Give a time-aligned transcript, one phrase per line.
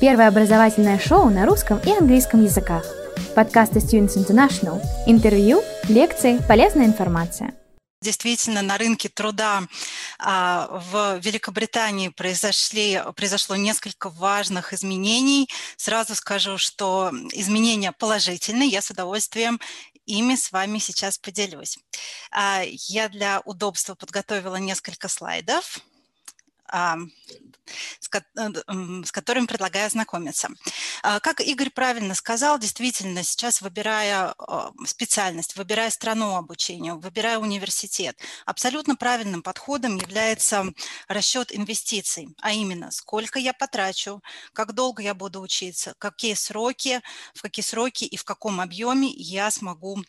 [0.00, 2.86] Первое образовательное шоу на русском и английском языках.
[3.34, 4.80] Подкасты Students International.
[5.06, 7.52] Интервью, лекции, полезная информация.
[8.00, 9.62] Действительно, на рынке труда
[10.18, 15.50] а, в Великобритании произошли, произошло несколько важных изменений.
[15.76, 18.70] Сразу скажу, что изменения положительные.
[18.70, 19.60] Я с удовольствием
[20.06, 21.78] ими с вами сейчас поделюсь.
[22.30, 25.78] А, я для удобства подготовила несколько слайдов
[26.70, 30.48] с, э, с которыми предлагаю ознакомиться.
[31.02, 34.34] А, как Игорь правильно сказал, действительно, сейчас выбирая
[34.86, 40.64] специальность, выбирая страну обучения, выбирая университет, абсолютно правильным подходом является
[41.08, 47.00] расчет инвестиций, а именно, сколько я потрачу, как долго я буду учиться, какие сроки,
[47.34, 50.02] в какие сроки и в каком объеме я смогу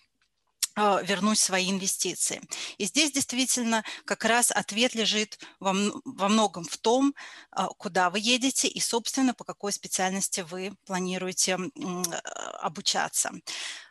[0.76, 2.42] вернуть свои инвестиции.
[2.78, 5.74] И здесь действительно как раз ответ лежит во,
[6.06, 7.14] во многом в том,
[7.52, 11.58] а, куда вы едете и, собственно, по какой специальности вы планируете
[12.62, 13.32] обучаться.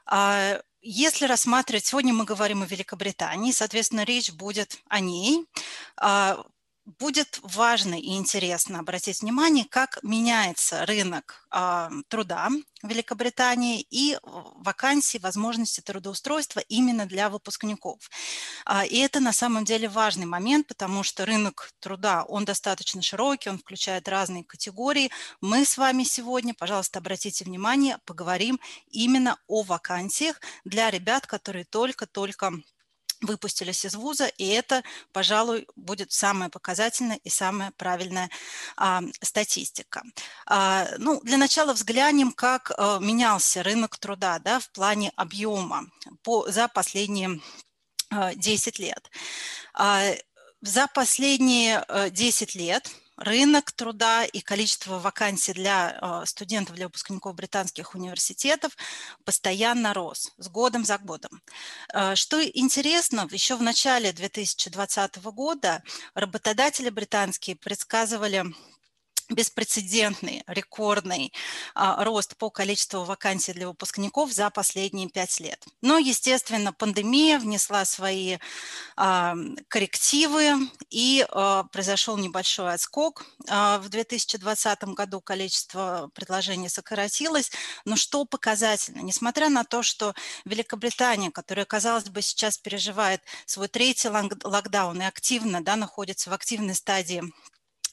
[0.06, 5.46] А, если рассматривать, сегодня мы говорим о Великобритании, соответственно, речь будет о ней
[6.98, 12.48] будет важно и интересно обратить внимание, как меняется рынок э, труда
[12.82, 18.10] в Великобритании и вакансии, возможности трудоустройства именно для выпускников.
[18.66, 23.50] Э, и это на самом деле важный момент, потому что рынок труда, он достаточно широкий,
[23.50, 25.10] он включает разные категории.
[25.40, 28.58] Мы с вами сегодня, пожалуйста, обратите внимание, поговорим
[28.90, 32.52] именно о вакансиях для ребят, которые только-только
[33.20, 34.82] выпустились из вуза, и это,
[35.12, 38.30] пожалуй, будет самая показательная и самая правильная
[38.76, 40.02] а, статистика.
[40.46, 45.86] А, ну, для начала взглянем, как а, менялся рынок труда да, в плане объема
[46.22, 47.40] по, за последние
[48.10, 49.10] а, 10 лет.
[49.74, 50.02] А,
[50.62, 52.90] за последние 10 а, лет
[53.20, 58.76] рынок труда и количество вакансий для а, студентов, для выпускников британских университетов
[59.24, 61.42] постоянно рос с годом за годом.
[61.92, 65.82] А, что интересно, еще в начале 2020 года
[66.14, 68.46] работодатели британские предсказывали
[69.30, 71.32] беспрецедентный, рекордный
[71.74, 75.64] а, рост по количеству вакансий для выпускников за последние пять лет.
[75.80, 78.38] Но, естественно, пандемия внесла свои
[78.96, 79.34] а,
[79.68, 83.24] коррективы, и а, произошел небольшой отскок.
[83.48, 87.50] А, в 2020 году количество предложений сократилось,
[87.84, 90.14] но что показательно, несмотря на то, что
[90.44, 96.74] Великобритания, которая, казалось бы, сейчас переживает свой третий локдаун и активно да, находится в активной
[96.74, 97.22] стадии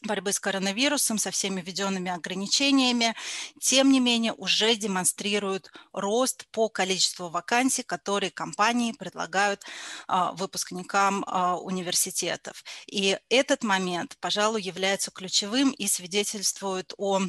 [0.04, 3.16] борьбы с коронавирусом, со всеми введенными ограничениями,
[3.60, 9.64] тем не менее уже демонстрируют рост по количеству вакансий, которые компании предлагают
[10.08, 12.64] а, выпускникам а, университетов.
[12.88, 17.22] И этот момент, пожалуй, является ключевым и свидетельствует о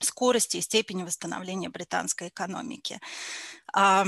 [0.00, 3.00] скорости и степени восстановления британской экономики.
[3.72, 4.04] А,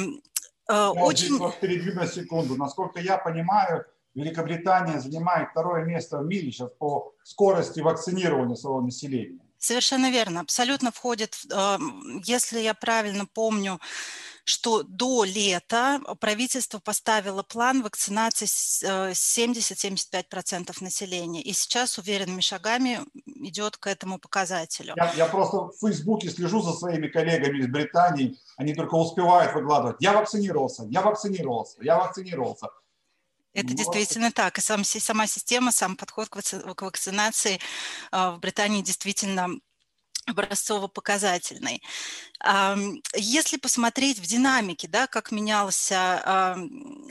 [0.69, 1.39] я очень...
[1.39, 2.57] вас перебью на секунду.
[2.57, 9.39] Насколько я понимаю, Великобритания занимает второе место в мире сейчас по скорости вакцинирования своего населения.
[9.59, 10.41] Совершенно верно.
[10.41, 11.39] Абсолютно входит,
[12.25, 13.79] если я правильно помню,
[14.45, 21.43] что до лета правительство поставило план вакцинации 70-75% э, населения.
[21.43, 24.95] И сейчас уверенными шагами идет к этому показателю.
[24.97, 28.39] Я, я просто в Фейсбуке слежу за своими коллегами из Британии.
[28.57, 29.97] Они только успевают выкладывать.
[29.99, 32.69] Я вакцинировался, я вакцинировался, я вакцинировался.
[33.57, 34.59] Это ну, действительно так.
[34.59, 37.59] И сам, сама система, сам подход к вакцинации
[38.11, 39.49] а, в Британии действительно
[40.27, 41.81] образцово-показательный.
[43.15, 46.57] Если посмотреть в динамике, да, как менялся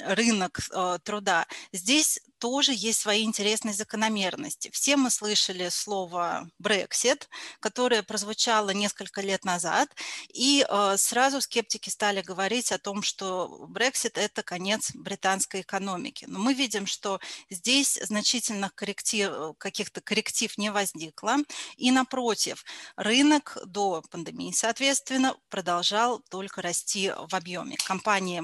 [0.06, 4.70] рынок э, труда, здесь тоже есть свои интересные закономерности.
[4.72, 7.24] Все мы слышали слово Brexit,
[7.60, 9.90] которое прозвучало несколько лет назад,
[10.32, 16.26] и э, сразу скептики стали говорить о том, что Brexit– это конец британской экономики.
[16.28, 17.20] Но мы видим, что
[17.50, 21.38] здесь значительных корректив, каких-то корректив не возникло,
[21.78, 22.64] и напротив,
[22.96, 27.76] рынок до пандемии, соответственно, продолжал только расти в объеме.
[27.88, 28.44] Компании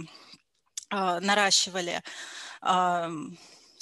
[0.89, 2.01] э, наращивали
[2.63, 3.09] э,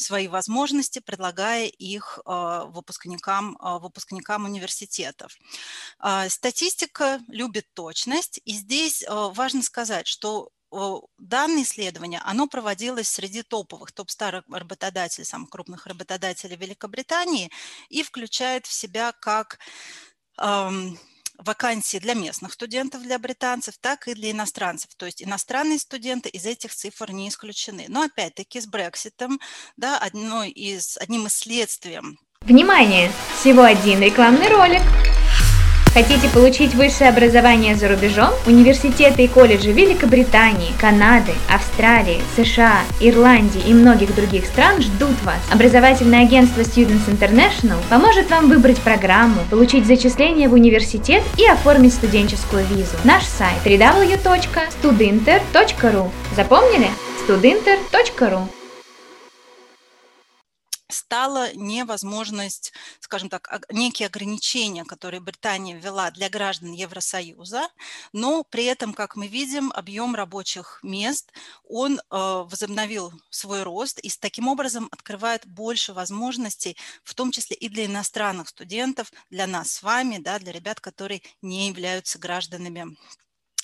[0.02, 5.38] свои возможности, предлагая их э, выпускникам, выпускникам университетов.
[6.30, 10.52] Статистика любит точность, и здесь важно сказать, что
[11.18, 17.52] данное исследование, оно проводилось среди топовых, топ-старых работодателей, самых крупных работодателей Великобритании
[17.90, 19.60] и включает в себя как
[21.40, 24.92] вакансии для местных студентов, для британцев, так и для иностранцев.
[24.98, 27.86] То есть иностранные студенты из этих цифр не исключены.
[27.88, 29.40] Но опять-таки с Брекситом,
[29.78, 32.00] да, одной из, одним из следствий.
[32.42, 33.12] Внимание!
[33.40, 34.82] Всего один рекламный ролик.
[35.94, 38.30] Хотите получить высшее образование за рубежом?
[38.46, 45.40] Университеты и колледжи Великобритании, Канады, Австралии, США, Ирландии и многих других стран ждут вас.
[45.52, 52.64] Образовательное агентство Students International поможет вам выбрать программу, получить зачисление в университет и оформить студенческую
[52.68, 52.96] визу.
[53.04, 56.90] Наш сайт www.studinter.ru Запомнили?
[57.28, 58.59] studinter.ru
[60.90, 67.70] стала невозможность, скажем так, некие ограничения, которые Британия ввела для граждан Евросоюза,
[68.12, 71.32] но при этом, как мы видим, объем рабочих мест,
[71.64, 77.70] он э, возобновил свой рост и таким образом открывает больше возможностей, в том числе и
[77.70, 82.98] для иностранных студентов, для нас с вами, да, для ребят, которые не являются гражданами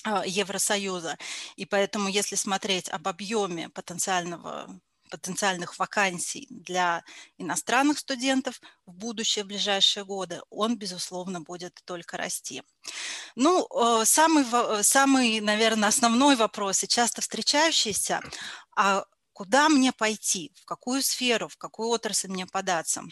[0.04, 1.18] э, Евросоюза.
[1.56, 4.80] И поэтому, если смотреть об объеме потенциального
[5.10, 7.02] потенциальных вакансий для
[7.38, 12.62] иностранных студентов в будущее, в ближайшие годы, он, безусловно, будет только расти.
[13.34, 14.44] Ну, э, самый,
[14.82, 18.20] самый, наверное, основной вопрос и часто встречающийся,
[18.76, 23.02] а куда мне пойти, в какую сферу, в какую отрасль мне податься?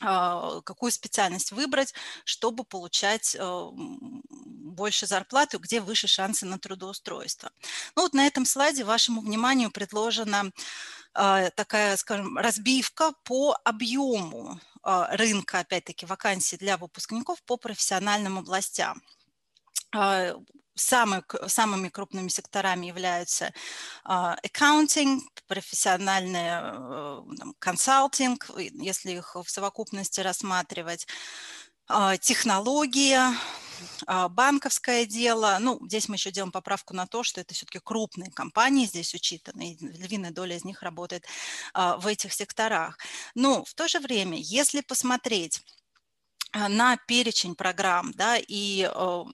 [0.00, 1.92] А, какую специальность выбрать,
[2.24, 3.68] чтобы получать э,
[4.28, 7.50] больше зарплаты, где выше шансы на трудоустройство.
[7.96, 10.52] Ну вот на этом слайде вашему вниманию предложена
[11.14, 19.02] а, такая, скажем, разбивка по объему а, рынка, опять-таки, вакансий для выпускников по профессиональным областям.
[20.78, 23.52] А, самые, самыми крупными секторами являются
[24.04, 27.22] accounting, профессиональный э,
[27.58, 31.06] консалтинг, если их в совокупности рассматривать,
[32.20, 33.32] технология,
[34.06, 38.30] а, банковское дело, ну, здесь мы еще делаем поправку на то, что это все-таки крупные
[38.30, 41.24] компании здесь учитаны, и львиная доля из них работает
[41.74, 42.98] а, в этих секторах.
[43.34, 45.77] Но в то же время, если посмотреть а,
[46.66, 49.24] на перечень программ да, и э,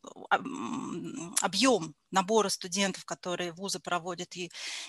[1.40, 4.34] объем набора студентов, которые вузы проводят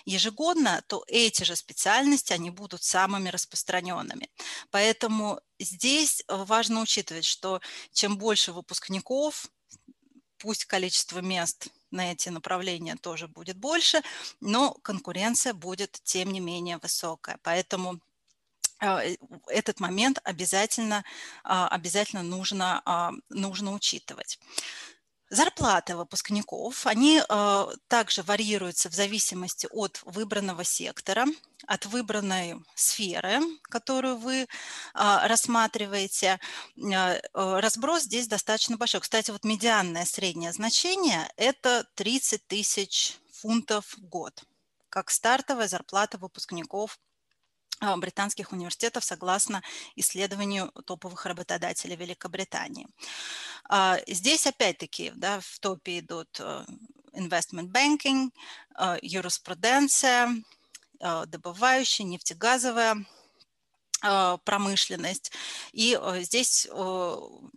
[0.06, 4.30] ежегодно, то эти же специальности, они будут самыми распространенными.
[4.72, 7.62] Поэтому здесь важно учитывать, что
[7.92, 9.48] чем больше выпускников,
[10.38, 14.02] пусть количество мест на эти направления тоже будет больше,
[14.42, 17.40] но конкуренция будет тем не менее высокая.
[17.42, 18.00] Поэтому а, э,
[18.80, 21.04] этот момент обязательно,
[21.44, 24.40] а, обязательно нужно, а, нужно учитывать.
[25.32, 31.26] Зарплаты выпускников, они э, также варьируются в зависимости от выбранного сектора,
[31.66, 34.48] от выбранной сферы, которую вы э,
[34.94, 36.40] рассматриваете.
[36.78, 39.02] Э, разброс здесь достаточно большой.
[39.02, 44.44] Кстати, вот медианное среднее значение– это 30 тысяч фунтов в год,
[44.90, 47.15] как стартовая зарплата выпускников а,
[47.98, 49.62] британских университетов согласно
[49.96, 52.88] исследованию топовых работодателей Великобритании.
[53.70, 56.66] А, здесь опять-таки да, в топе идут э,
[57.14, 58.30] investment banking,
[58.78, 60.30] э, юриспруденция,
[61.00, 62.98] э, добывающая, нефтегазовая а,
[64.44, 65.32] промышленность.
[65.74, 66.68] И э, здесь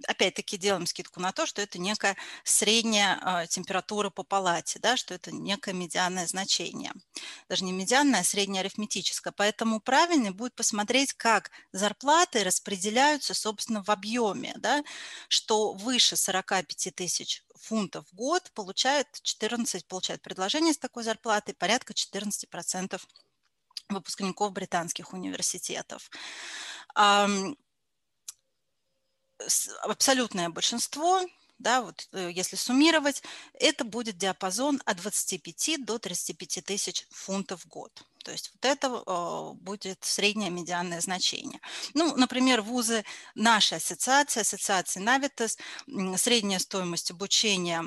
[0.06, 5.14] опять-таки делаем скидку на то, что это некая средняя а, температура по палате, да, что
[5.14, 6.92] это некое медианное значение.
[7.48, 9.32] Даже не медианное, а среднее арифметическое.
[9.36, 14.82] Поэтому правильно будет посмотреть, как зарплаты распределяются, собственно, в объеме, да,
[15.28, 21.92] что выше 45 тысяч фунтов в год получает 14, получает предложение с такой зарплатой порядка
[21.92, 23.00] 14%
[23.88, 26.10] выпускников британских университетов.
[29.84, 31.22] Абсолютное большинство
[31.58, 37.68] да, вот э, если суммировать, это будет диапазон от 25 до 35 тысяч фунтов в
[37.68, 38.04] год.
[38.24, 41.60] То есть вот это э, будет среднее медианное значение.
[41.94, 43.04] Ну, например, вузы
[43.34, 45.58] нашей ассоциации, ассоциации Navitas,
[46.16, 47.84] средняя стоимость обучения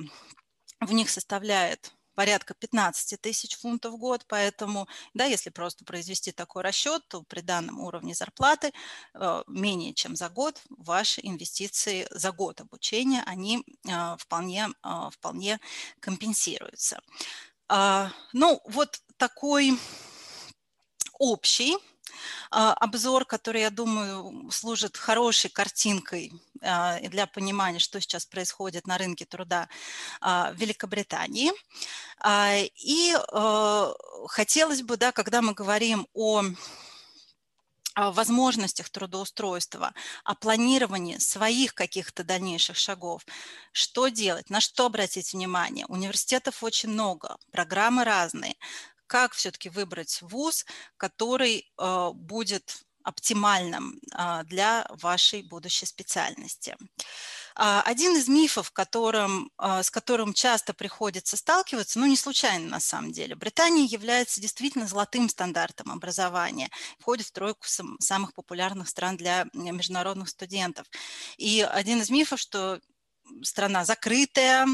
[0.81, 6.63] в них составляет порядка 15 тысяч фунтов в год, поэтому, да, если просто произвести такой
[6.63, 8.73] расчет, то при данном уровне зарплаты
[9.13, 15.59] э, менее чем за год ваши инвестиции за год обучения, они э, вполне, э, вполне
[15.99, 17.01] компенсируются.
[17.67, 19.79] А, ну, вот такой
[21.19, 21.90] общий а,
[22.49, 29.25] обзор, который, я думаю, служит хорошей картинкой а, для понимания, что сейчас происходит на рынке
[29.25, 29.67] труда
[30.19, 31.51] а, в Великобритании.
[32.75, 33.15] И
[34.27, 36.43] хотелось бы, да, когда мы говорим о
[37.95, 43.25] возможностях трудоустройства, о планировании своих каких-то дальнейших шагов.
[43.71, 45.85] Что делать, на что обратить внимание?
[45.87, 48.55] Университетов очень много, программы разные
[49.11, 50.65] как все-таки выбрать вуз,
[50.95, 53.99] который э, будет оптимальным
[54.45, 56.77] для вашей будущей специальности.
[57.55, 62.79] А, один из мифов, которым, а, с которым часто приходится сталкиваться, ну не случайно на
[62.79, 67.65] самом деле, Британия является действительно золотым стандартом образования, входит в тройку
[67.99, 70.87] самых популярных стран для международных студентов.
[71.37, 72.79] И один из мифов, что
[73.43, 74.65] страна закрытая,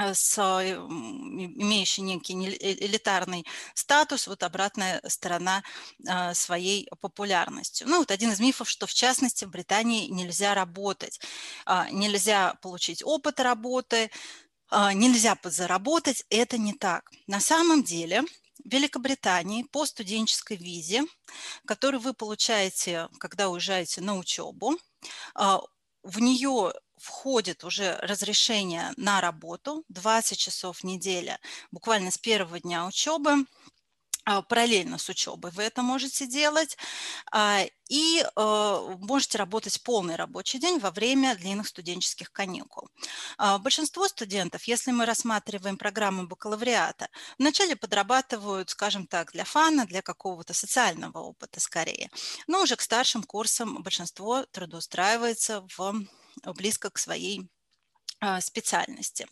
[0.00, 5.62] с э, имеющий некий э, элитарный статус, вот обратная сторона
[6.32, 7.88] своей популярностью.
[7.88, 11.20] Ну, вот один из мифов, что в частности в Британии нельзя работать,
[11.66, 14.10] а, нельзя получить опыт работы,
[14.70, 16.24] а, нельзя подзаработать.
[16.30, 17.10] Это не так.
[17.26, 18.22] На самом деле
[18.64, 21.02] в Великобритании по студенческой визе,
[21.66, 24.76] которую вы получаете, когда уезжаете на учебу,
[25.34, 25.60] а,
[26.02, 31.36] в нее входит уже разрешение на работу 20 часов в неделю,
[31.70, 33.46] буквально с первого дня учебы,
[34.24, 36.76] а, параллельно с учебой вы это можете делать,
[37.32, 42.88] а, и а, можете работать полный рабочий день во время длинных студенческих каникул.
[43.60, 50.54] Большинство студентов, если мы рассматриваем программу бакалавриата, вначале подрабатывают, скажем так, для фана, для какого-то
[50.54, 52.10] социального опыта скорее,
[52.46, 56.04] но уже к старшим курсам большинство трудоустраивается в
[56.44, 57.48] близко к своей
[58.20, 59.26] а, специальности.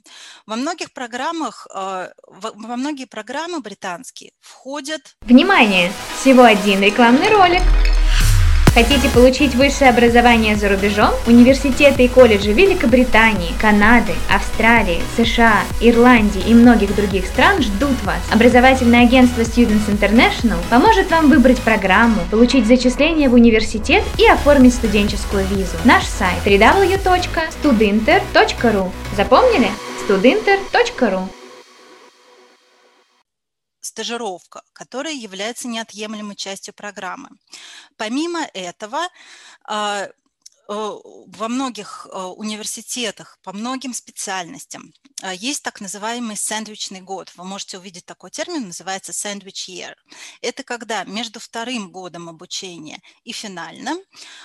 [0.46, 5.16] Во многих программах, а, во многие программы британские входят...
[5.20, 5.92] Внимание!
[6.20, 7.62] Всего один рекламный ролик.
[8.78, 11.10] Хотите получить высшее образование за рубежом?
[11.26, 18.20] Университеты и колледжи Великобритании, Канады, Австралии, США, Ирландии и многих других стран ждут вас.
[18.32, 25.44] Образовательное агентство Students International поможет вам выбрать программу, получить зачисление в университет и оформить студенческую
[25.46, 25.76] визу.
[25.84, 29.70] Наш сайт www.studinter.ru Запомнили?
[30.08, 31.37] studinter.ru
[33.88, 37.30] стажировка, которая является неотъемлемой частью программы.
[37.96, 39.08] Помимо этого,
[39.64, 40.10] а, э,
[40.68, 44.92] во многих э, университетах по многим специальностям
[45.22, 47.32] а, есть так называемый сэндвичный год.
[47.36, 49.94] Вы можете увидеть такой термин, называется sandwich year.
[50.42, 53.98] Это когда между вторым годом обучения и финальным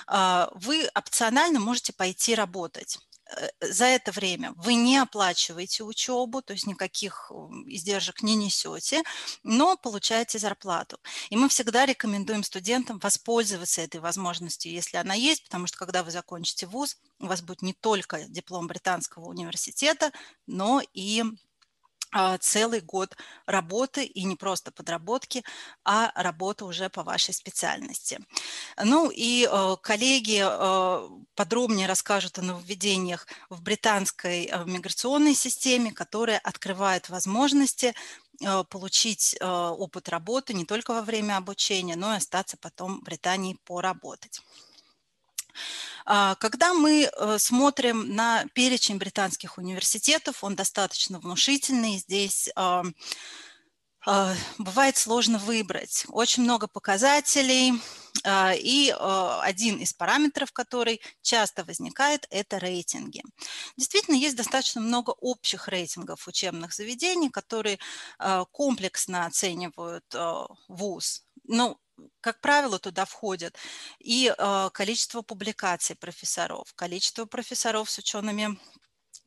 [0.06, 2.98] а, вы опционально можете пойти работать.
[3.36, 7.30] Э, за это время вы не оплачиваете учебу, то есть никаких
[7.66, 9.02] издержек не несете,
[9.42, 10.98] но получаете зарплату.
[11.30, 16.10] И мы всегда рекомендуем студентам воспользоваться этой возможностью, если она есть, потому что когда вы
[16.10, 20.12] закончите вуз, у вас будет не только диплом британского университета,
[20.46, 21.24] но и
[22.40, 23.16] целый год
[23.46, 25.42] работы и не просто подработки,
[25.84, 28.20] а работа уже по вашей специальности.
[28.82, 36.38] Ну и э, коллеги э, подробнее расскажут о нововведениях в британской э, миграционной системе, которая
[36.38, 37.94] открывает возможности
[38.68, 44.42] получить опыт работы не только во время обучения, но и остаться потом в Британии поработать.
[46.06, 51.98] А, когда мы э, смотрим на перечень британских университетов, он достаточно внушительный.
[51.98, 52.84] Здесь а,
[54.06, 56.04] а, бывает сложно выбрать.
[56.08, 57.72] Очень много показателей,
[58.26, 63.22] и один из параметров, который часто возникает, это рейтинги.
[63.76, 67.80] Действительно, есть достаточно много общих рейтингов учебных заведений, которые
[68.52, 70.06] комплексно оценивают
[70.68, 71.24] вуз.
[71.42, 71.76] Ну,
[72.20, 73.56] как правило, туда входят
[73.98, 78.58] и э, количество публикаций профессоров, количество профессоров с учеными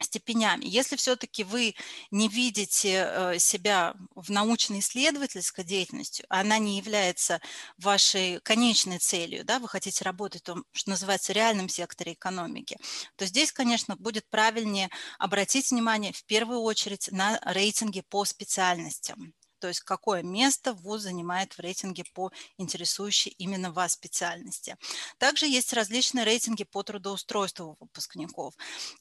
[0.01, 0.65] степенями.
[0.65, 1.75] Если все-таки вы
[2.11, 7.41] не видите э, себя в научно-исследовательской деятельности, она не является
[7.77, 12.77] вашей конечной целью, да, вы хотите работать в том, что называется, реальном секторе экономики,
[13.15, 19.67] то здесь, конечно, будет правильнее обратить внимание в первую очередь на рейтинги по специальностям то
[19.67, 24.77] есть какое место ВУЗ занимает в рейтинге по интересующей именно вас специальности.
[25.17, 28.53] Также есть различные рейтинги по трудоустройству выпускников.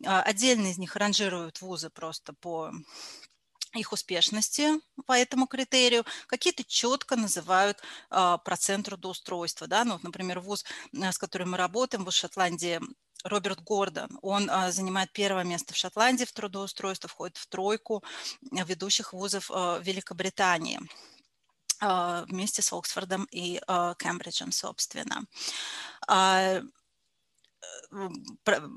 [0.05, 2.73] А, отдельно из них ранжируют вузы просто по
[3.75, 9.67] их успешности по этому критерию, какие-то четко называют э, процент трудоустройства.
[9.67, 9.85] Да?
[9.85, 12.81] Ну, например, вуз, с которым мы работаем, вуз Шотландии
[13.29, 14.19] Роберт Гордон.
[14.23, 18.03] Он а, занимает первое место в Шотландии в трудоустройстве, входит в тройку
[18.53, 20.81] э, ведущих вузов а, Великобритании
[21.81, 23.61] а, вместе с Оксфордом и
[23.99, 25.23] Кембриджем, собственно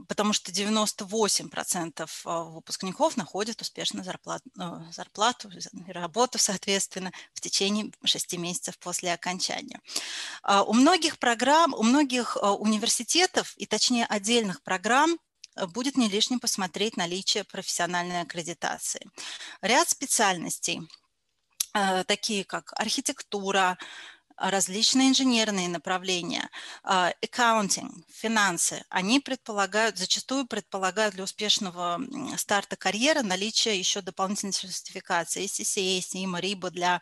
[0.07, 5.49] потому что 98% а, выпускников находят успешно зарплату, ну, зарплату
[5.87, 9.81] работу, соответственно, в течение 6 месяцев после окончания.
[10.43, 15.17] А, у многих программ, у многих а, университетов и точнее отдельных программ
[15.73, 19.05] будет не лишним посмотреть наличие профессиональной аккредитации.
[19.61, 20.87] Ряд специальностей,
[22.05, 23.77] такие как архитектура,
[24.39, 26.49] различные инженерные направления,
[26.83, 31.99] accounting, финансы, они предполагают, зачастую предполагают для успешного
[32.37, 37.01] старта карьеры наличие еще дополнительной сертификации, CCA, SIMA, RIBA для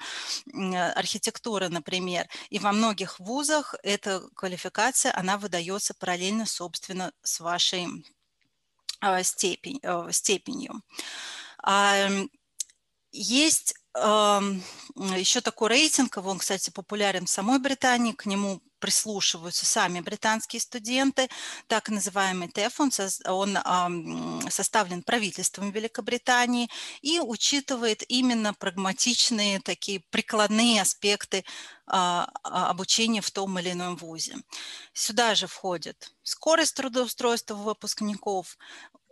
[0.95, 2.27] архитектуры, например.
[2.49, 7.87] И во многих вузах эта квалификация, она выдается параллельно, собственно, с вашей
[8.99, 10.81] а, степень, э, степенью.
[13.11, 20.59] Есть еще такой рейтинг, он, кстати, популярен в самой Британии, к нему прислушиваются сами британские
[20.59, 21.29] студенты,
[21.67, 22.79] так называемый ТЭФ,
[23.25, 26.69] он, он составлен правительством Великобритании
[27.01, 31.43] и учитывает именно прагматичные, такие прикладные аспекты
[31.87, 34.35] а, а, обучения в том или ином вузе.
[34.93, 38.57] Сюда же входит скорость трудоустройства выпускников,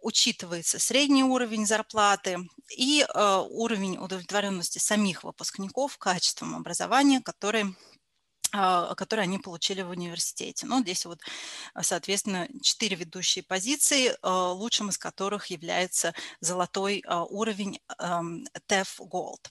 [0.05, 2.37] учитывается средний уровень зарплаты
[2.77, 7.75] и э, уровень удовлетворенности самих выпускников качеством образования, которые
[8.53, 10.65] а, которые они получили в университете.
[10.67, 11.19] Ну, здесь вот,
[11.81, 17.79] соответственно, четыре ведущие позиции, а, лучшим из которых является золотой уровень
[18.67, 19.49] TEF Gold.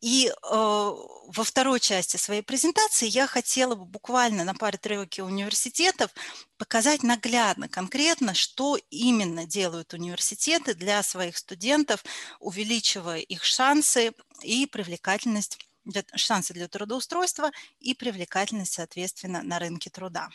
[0.00, 6.10] И э, во второй части своей презентации я хотела бы буквально на паре тройки университетов
[6.56, 12.04] показать наглядно, конкретно, что именно делают университеты для своих студентов,
[12.38, 14.12] увеличивая их шансы
[14.42, 17.50] и привлекательность, для, шансы для трудоустройства
[17.80, 20.28] и привлекательность, соответственно, на рынке труда.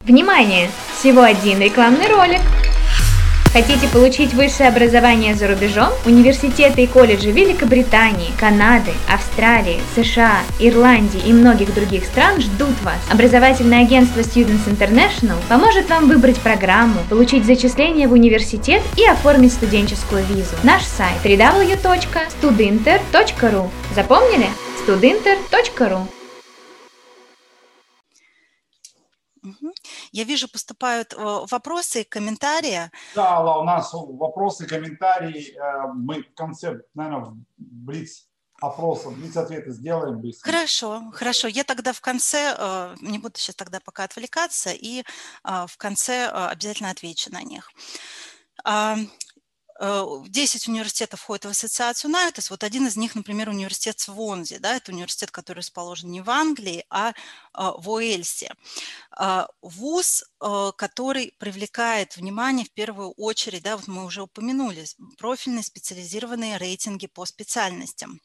[0.00, 0.70] Внимание!
[0.98, 2.40] Всего один рекламный ролик–
[3.52, 5.90] Хотите получить высшее образование за рубежом?
[6.06, 12.96] Университеты и колледжи Великобритании, Канады, Австралии, США, Ирландии и многих других стран ждут вас.
[13.10, 20.24] Образовательное агентство Students International поможет вам выбрать программу, получить зачисление в университет и оформить студенческую
[20.24, 20.56] визу.
[20.62, 24.46] Наш сайт www.studinter.ru Запомнили?
[24.86, 26.21] studinter.ru
[30.12, 31.16] Я вижу, поступают э,
[31.50, 32.90] вопросы, комментарии.
[33.14, 35.56] Да, Алла, у нас вопросы, комментарии.
[35.56, 38.28] Э, мы в конце, наверное, блиц
[38.60, 40.52] опроса, блиц ответы сделаем быстро.
[40.52, 41.48] Хорошо, хорошо.
[41.48, 45.02] Я тогда в конце, э, не буду сейчас тогда пока отвлекаться, и
[45.42, 47.70] в конце обязательно отвечу на них.
[49.80, 52.50] 10 университетов входят в ассоциацию НАЙТОС.
[52.50, 54.58] Вот один из них, например, университет Свонзи.
[54.58, 57.12] Да, это университет, который расположен не в Англии, а,
[57.52, 58.52] а в Уэльсе.
[59.10, 60.24] А, вуз,
[60.76, 64.84] который привлекает внимание в первую очередь, да, вот мы уже упомянули,
[65.18, 68.20] профильные специализированные рейтинги по специальностям.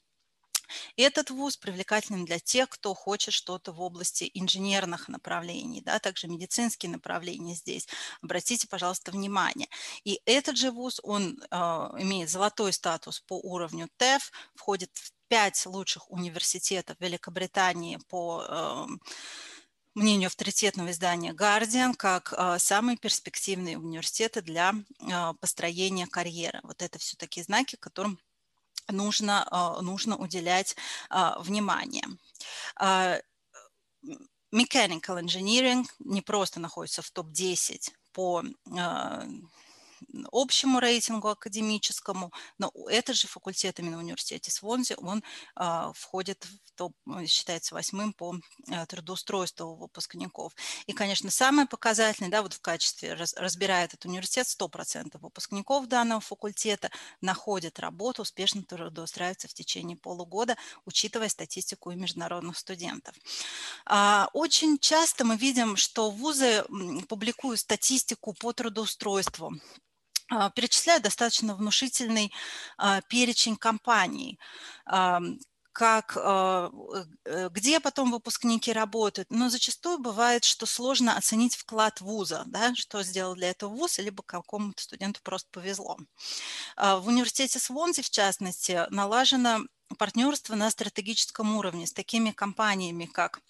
[0.95, 6.91] Этот вуз привлекателен для тех, кто хочет что-то в области инженерных направлений, да, также медицинские
[6.91, 7.87] направления здесь.
[8.21, 9.67] Обратите, пожалуйста, внимание.
[10.03, 11.55] И этот же вуз, он э,
[11.99, 18.85] имеет золотой статус по уровню ТЭФ, входит в пять лучших университетов Великобритании по э,
[19.93, 24.73] мнению авторитетного издания Guardian, как э, самые перспективные университеты для
[25.41, 26.59] построения карьеры.
[26.63, 28.19] Вот это все такие знаки, которым
[28.89, 30.75] нужно, а, нужно уделять
[31.09, 32.05] а, внимание.
[32.75, 33.19] А,
[34.53, 38.43] mechanical Engineering не просто находится в топ-10 по
[40.31, 45.23] общему рейтингу академическому, но этот же факультет именно в университете Свонзи, он
[45.55, 46.93] а, входит в топ,
[47.27, 48.35] считается восьмым по
[48.71, 50.53] а, трудоустройству выпускников.
[50.85, 56.21] И, конечно, самое показательное, да, вот в качестве, раз, разбирая этот университет, 100% выпускников данного
[56.21, 56.89] факультета
[57.21, 63.15] находят работу, успешно трудоустраиваются в течение полугода, учитывая статистику и международных студентов.
[63.85, 66.63] А, очень часто мы видим, что вузы
[67.07, 69.53] публикуют статистику по трудоустройству
[70.29, 72.33] а, перечисляют достаточно внушительный
[72.77, 74.39] а, перечень компаний,
[75.71, 76.71] как, а,
[77.25, 79.29] э, где потом выпускники работают.
[79.29, 84.23] Но зачастую бывает, что сложно оценить вклад вуза, да, что сделал для этого вуз, либо
[84.23, 85.97] какому-то студенту просто повезло.
[86.77, 89.59] В университете Свонзи, в частности, налажено
[89.99, 93.41] партнерство на стратегическом уровне с такими компаниями, как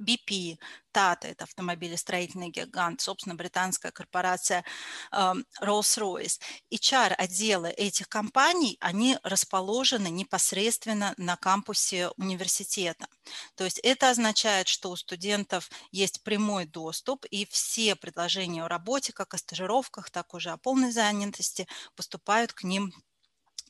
[0.00, 0.58] BP,
[0.92, 4.64] Tata, это автомобилестроительный гигант, собственно, британская корпорация
[5.12, 6.40] эм, Rolls-Royce.
[6.72, 13.06] HR-отделы этих компаний, они расположены непосредственно на кампусе университета.
[13.54, 19.12] То есть это означает, что у студентов есть прямой доступ, и все предложения о работе,
[19.12, 22.92] как о стажировках, так уже о полной занятости, поступают к ним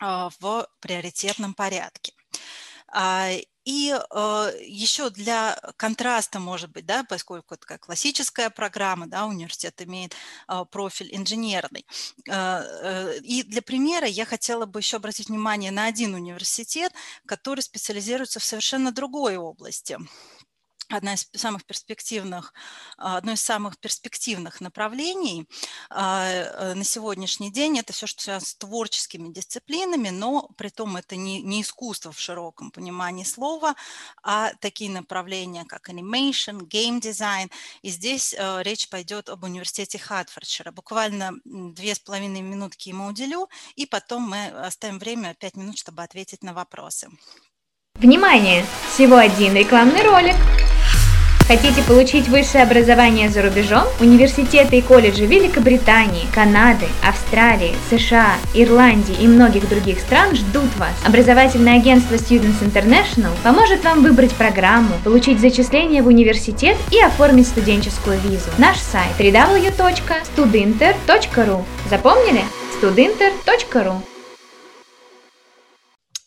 [0.00, 2.12] э, в приоритетном порядке.
[3.68, 9.82] И э, еще для контраста, может быть, да, поскольку это как классическая программа, да, университет
[9.82, 10.14] имеет
[10.48, 11.84] э, профиль инженерный.
[12.26, 16.94] Э, э, и для примера я хотела бы еще обратить внимание на один университет,
[17.26, 19.98] который специализируется в совершенно другой области
[20.88, 22.52] одна из самых перспективных,
[22.96, 25.48] а, одно из самых перспективных направлений
[25.90, 30.96] а, э, на сегодняшний день это все, что связано с творческими дисциплинами, но при том
[30.96, 33.74] это не, не искусство в широком понимании слова,
[34.22, 37.50] а такие направления, как animation, game design.
[37.82, 40.72] И здесь э, речь пойдет об университете Хатфордшира.
[40.72, 46.02] Буквально две с половиной минутки ему уделю, и потом мы оставим время, пять минут, чтобы
[46.02, 47.08] ответить на вопросы.
[47.94, 48.64] Внимание!
[48.94, 50.36] Всего один рекламный ролик.
[51.48, 53.84] Хотите получить высшее образование за рубежом?
[54.00, 60.92] Университеты и колледжи Великобритании, Канады, Австралии, США, Ирландии и многих других стран ждут вас.
[61.06, 68.20] Образовательное агентство Students International поможет вам выбрать программу, получить зачисление в университет и оформить студенческую
[68.20, 68.50] визу.
[68.58, 72.44] Наш сайт www.studinter.ru Запомнили?
[72.78, 74.02] studinter.ru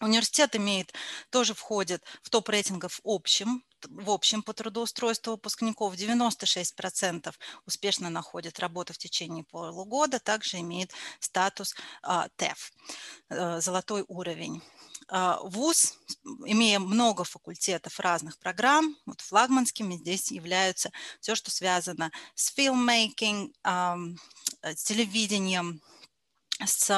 [0.02, 0.92] Университет имеет,
[1.30, 7.34] тоже входит в топ рейтингов общем в общем по трудоустройству выпускников 96%
[7.66, 12.72] успешно находят работу в течение полугода, также имеет статус а, ТЭФ,
[13.30, 14.62] э, золотой уровень.
[15.08, 15.98] А, ВУЗ,
[16.46, 24.74] имея много факультетов разных программ, вот флагманскими здесь являются все, что связано с filmmaking, э,
[24.76, 25.82] телевидением,
[26.66, 26.90] с,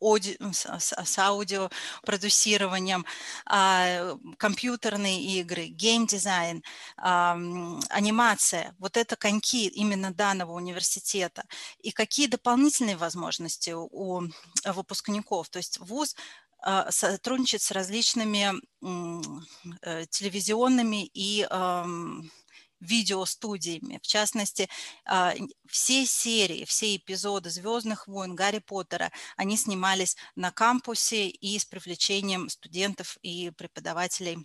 [0.00, 0.66] ауди, с,
[1.04, 3.04] с аудиопродюсированием,
[3.46, 6.62] а, компьютерные игры, геймдизайн,
[6.96, 8.74] анимация.
[8.78, 11.44] Вот это коньки именно данного университета.
[11.80, 14.22] И какие дополнительные возможности у
[14.64, 15.48] выпускников?
[15.48, 16.16] То есть ВУЗ
[16.62, 18.52] а, сотрудничает с различными
[19.82, 21.46] э, телевизионными и
[22.80, 23.98] видеостудиями.
[24.02, 24.68] В частности,
[25.04, 25.34] а,
[25.68, 32.48] все серии, все эпизоды «Звездных войн», «Гарри Поттера», они снимались на кампусе и с привлечением
[32.48, 34.38] студентов и преподавателей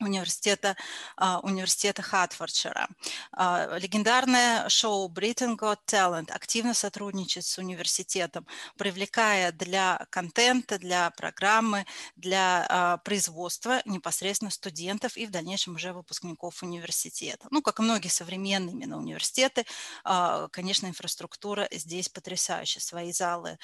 [0.00, 0.76] университета,
[1.20, 2.88] uh, университета Хатфордшира.
[3.36, 11.86] Uh, легендарное шоу Britain Got Talent активно сотрудничает с университетом, привлекая для контента, для программы,
[12.16, 17.46] для uh, производства непосредственно студентов и в дальнейшем уже выпускников университета.
[17.50, 19.64] Ну, как и многие современные именно университеты,
[20.52, 22.80] конечно, инфраструктура здесь потрясающая.
[22.80, 23.58] Свои залы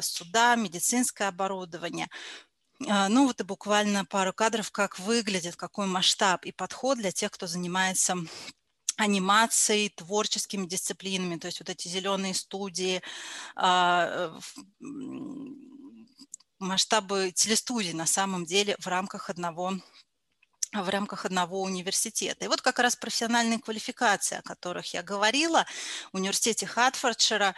[0.00, 6.52] суда, медицинское оборудование– а, ну вот и буквально пару кадров, как выглядит, какой масштаб и
[6.52, 8.16] подход для тех, кто занимается
[8.96, 13.02] анимацией, творческими дисциплинами, то есть вот эти зеленые студии,
[13.56, 14.38] а,
[16.58, 19.74] масштабы телестудий на самом деле в рамках одного
[20.72, 22.44] в рамках одного университета.
[22.44, 25.66] И вот как раз профессиональные квалификации, о которых я говорила,
[26.12, 27.54] в университете Хатфордшира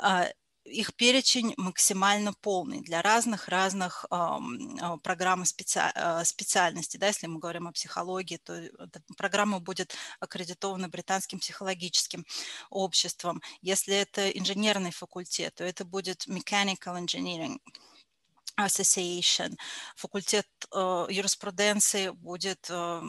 [0.00, 0.28] а,
[0.66, 4.38] их перечень максимально полный для разных-разных э,
[5.02, 5.80] программ специ...
[5.94, 6.98] Э, специальностей.
[6.98, 12.26] Да, если мы говорим о психологии, то эта программа будет аккредитована британским психологическим
[12.70, 13.42] обществом.
[13.62, 17.58] Если это инженерный факультет, то это будет mechanical engineering
[18.58, 19.56] Association,
[19.96, 23.00] факультет э, юриспруденции будет э,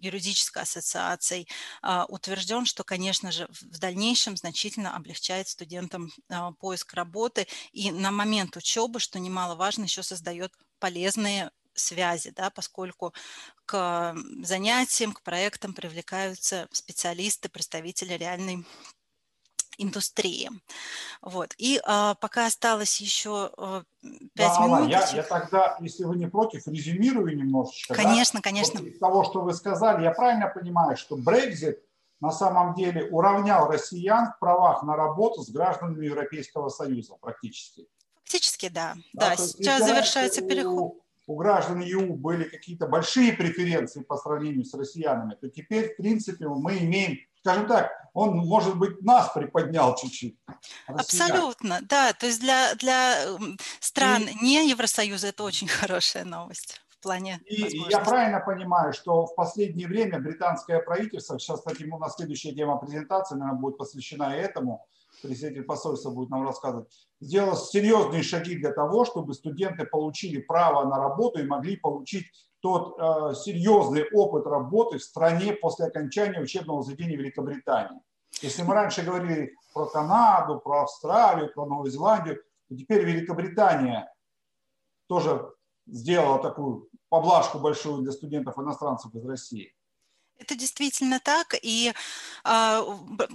[0.00, 1.48] юридической ассоциацией,
[1.82, 7.46] э, утвержден, что, конечно же, в дальнейшем значительно облегчает студентам э, поиск работы.
[7.72, 13.12] И на момент учебы, что немаловажно, еще создает полезные связи, да, поскольку
[13.66, 18.64] к занятиям, к проектам привлекаются специалисты, представители реальной
[19.78, 20.50] индустрии.
[21.22, 21.54] Вот.
[21.58, 23.82] И а, пока осталось еще а,
[24.34, 24.90] пять да, минут.
[24.90, 27.94] Я, я тогда, если вы не против, резюмирую немножечко.
[27.94, 28.44] Конечно, да?
[28.44, 28.80] конечно.
[28.80, 31.78] Вот из того, что вы сказали, я правильно понимаю, что Brexit
[32.20, 37.86] на самом деле уравнял россиян в правах на работу с гражданами Европейского Союза практически.
[38.24, 38.94] Фактически, да.
[39.12, 40.94] Да, да сейчас завершается у, переход.
[41.26, 46.48] У граждан ЕУ были какие-то большие преференции по сравнению с россиянами, то теперь, в принципе,
[46.48, 50.36] мы имеем скажем так, он, может быть, нас приподнял чуть-чуть.
[50.88, 52.12] Абсолютно, да.
[52.12, 53.24] То есть для, для
[53.78, 59.26] стран и, не Евросоюза это очень хорошая новость в плане И я правильно понимаю, что
[59.26, 64.34] в последнее время британское правительство, сейчас, кстати, у нас следующая тема презентации, наверное, будет посвящена
[64.34, 64.84] этому,
[65.22, 66.88] представитель посольства будет нам рассказывать,
[67.20, 72.26] сделал серьезные шаги для того, чтобы студенты получили право на работу и могли получить
[72.60, 78.00] тот э, серьезный опыт работы в стране после окончания учебного заведения Великобритании.
[78.42, 84.12] Если мы раньше говорили про Канаду, про Австралию, про Новую Зеландию, то теперь Великобритания
[85.06, 85.50] тоже
[85.86, 89.75] сделала такую поблажку большую для студентов-иностранцев из России.
[90.38, 91.94] Это действительно так, и
[92.44, 92.84] а,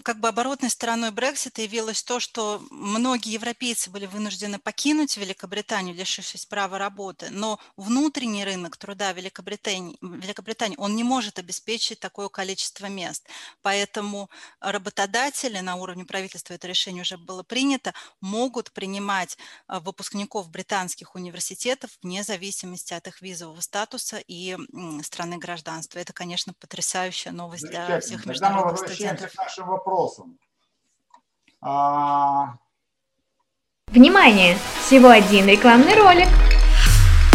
[0.04, 6.46] как бы оборотной стороной Брексита явилось то, что многие европейцы были вынуждены покинуть Великобританию, лишившись
[6.46, 13.28] права работы, но внутренний рынок труда Великобритании, Великобритании он не может обеспечить такое количество мест.
[13.64, 21.16] Поэтому работодатели на уровне правительства, это решение уже было принято, могут принимать а, выпускников британских
[21.16, 24.56] университетов вне зависимости от их визового статуса и
[25.02, 25.98] страны гражданства.
[25.98, 29.32] Это, конечно, потрясающе потрясающая новость для всех международных Тогда мы студентов.
[29.32, 30.38] к нашим вопросам.
[31.62, 32.56] А...
[33.88, 34.58] Внимание!
[34.82, 36.28] Всего один рекламный ролик.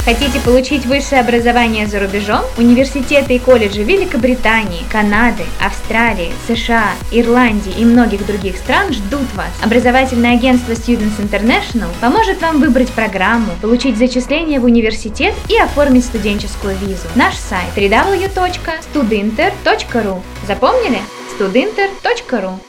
[0.06, 2.42] Хотите получить высшее образование за рубежом?
[2.58, 9.50] Университеты и колледжи Великобритании, Канады, Австралии, США, Ирландии и многих других стран ждут вас.
[9.64, 16.76] Образовательное агентство Students International поможет вам выбрать программу, получить зачисление в университет и оформить студенческую
[16.76, 17.08] визу.
[17.16, 21.00] Наш сайт www.studinter.ru Запомнили?
[21.36, 22.60] studinter.ru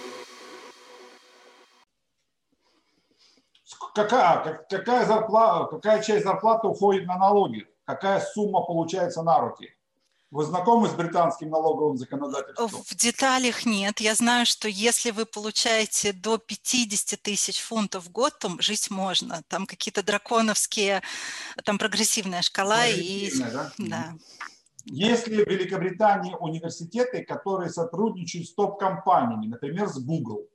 [3.98, 9.74] какая, какая, зарплата, какая часть зарплаты уходит на налоги, какая сумма получается на руки.
[10.30, 12.84] Вы знакомы с британским налоговым законодательством?
[12.84, 14.02] В деталях нет.
[14.02, 19.42] Я знаю, что если вы получаете до 50 тысяч фунтов в год, то жить можно.
[19.48, 21.02] Там какие-то драконовские,
[21.64, 22.82] там прогрессивная шкала.
[22.82, 23.54] Прогрессивная, и...
[23.54, 23.72] да?
[23.78, 24.14] да.
[24.84, 30.46] Есть ли в Великобритании университеты, которые сотрудничают с топ-компаниями, например, с Google?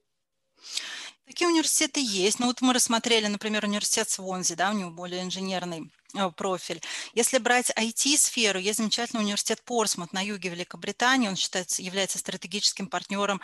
[1.33, 2.41] Такие университеты есть.
[2.41, 5.91] Ну вот мы рассмотрели, например, университет Свонзи, да, у него более инженерный
[6.37, 6.81] профиль.
[7.15, 13.41] Если брать IT-сферу, есть замечательный университет Порсмут на юге Великобритании, он считается, является стратегическим партнером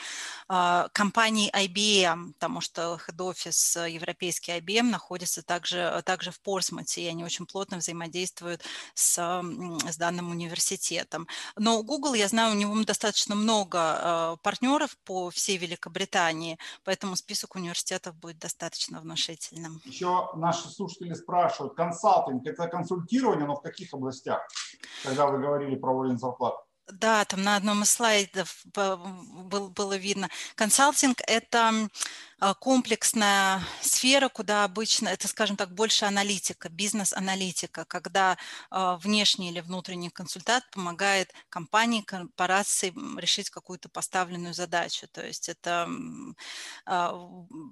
[0.49, 7.07] э, компании IBM, потому что хед-офис э, европейский IBM находится также, также в Порсмуте, и
[7.07, 8.63] они очень плотно взаимодействуют
[8.95, 11.27] с, с данным университетом.
[11.57, 17.57] Но Google, я знаю, у него достаточно много э, партнеров по всей Великобритании, поэтому список
[17.57, 19.81] университетов будет достаточно внушительным.
[19.85, 24.41] Еще наши слушатели спрашивают, консалтинг– это консультирование, но в каких областях,
[25.05, 26.55] когда вы говорили про уровень зарплат?
[26.91, 30.29] Да, там на одном из слайдов было видно.
[30.55, 31.89] Консалтинг– это
[32.61, 38.39] комплексная сфера, куда обычно, это, скажем так, больше аналитика, бизнес-аналитика, когда
[38.71, 45.09] а, внешний или внутренний консультант помогает компании, корпорации решить какую-то поставленную задачу.
[45.09, 45.89] То есть это,
[46.87, 47.13] а,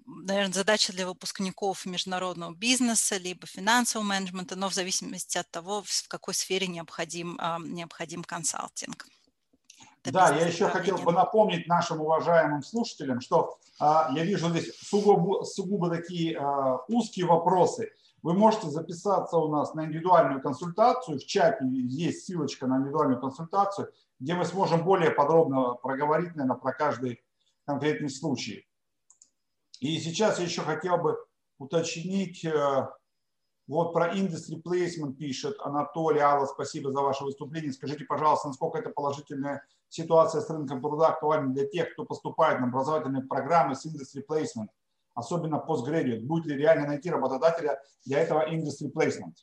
[0.07, 6.09] наверное, задача для выпускников международного бизнеса, либо финансового менеджмента, но в зависимости от того, в
[6.09, 9.07] какой сфере необходим, необходим консалтинг.
[10.11, 15.45] Да, я еще хотел бы напомнить нашим уважаемым слушателям, что а, я вижу здесь сугубо,
[15.45, 17.90] сугубо такие а, узкие вопросы.
[18.23, 21.19] Вы можете записаться у нас на индивидуальную консультацию.
[21.19, 26.73] В чате есть ссылочка на индивидуальную консультацию, где мы сможем более подробно проговорить, наверное, про
[26.73, 27.23] каждый
[27.66, 28.66] конкретный случай.
[29.81, 31.19] И сейчас я еще хотел бы
[31.59, 32.88] уточнить, э,
[33.66, 37.72] вот про industry placement пишет Анатолий, Алла, спасибо за ваше выступление.
[37.72, 42.68] Скажите, пожалуйста, насколько это положительная ситуация с рынком труда актуальна для тех, кто поступает на
[42.68, 44.68] образовательные программы с industry placement,
[45.14, 46.20] особенно postgraduate?
[46.20, 49.35] Будет ли реально найти работодателя для этого industry placement?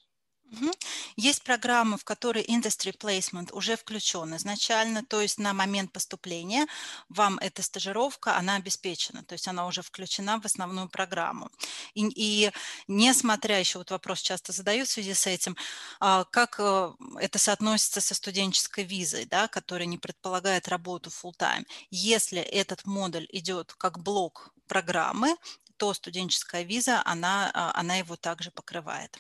[1.16, 6.68] Есть программы, в которые industry placement уже включен изначально, то есть на момент поступления
[7.10, 11.50] вам эта стажировка, она обеспечена, то есть она уже включена в основную программу.
[11.94, 12.52] И, и
[12.88, 15.56] несмотря, еще вот вопрос часто задают в связи с этим,
[16.00, 21.66] а, как э, это соотносится со студенческой визой, да, которая не предполагает работу full-time.
[21.92, 25.36] Если этот модуль идет как блок программы,
[25.78, 29.20] то студенческая виза, она, а, она его также покрывает.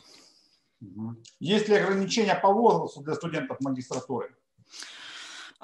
[1.39, 4.35] Есть ли ограничения по возрасту для студентов магистратуры?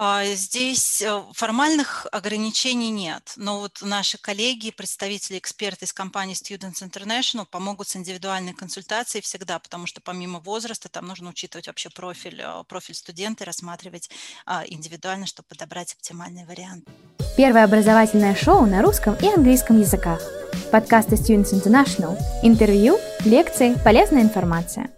[0.02, 6.90] А, здесь э, формальных ограничений нет, но вот наши коллеги, представители, эксперты из компании Students
[6.90, 12.40] International помогут с индивидуальной консультацией всегда, потому что помимо возраста там нужно учитывать вообще профиль,
[12.40, 14.10] э, профиль студента и рассматривать
[14.46, 16.88] а, индивидуально, чтобы подобрать оптимальный вариант.
[17.36, 20.22] Первое образовательное шоу на русском и английском языках.
[20.72, 22.18] Подкасты Students International.
[22.42, 24.90] Интервью, лекции, полезная информация.